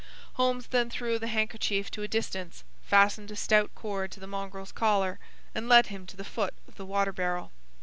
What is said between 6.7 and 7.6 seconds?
the water barrel.